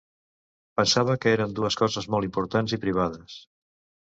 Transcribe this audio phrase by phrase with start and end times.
[0.79, 3.39] Pensava que eren dues coses molt importants i privades.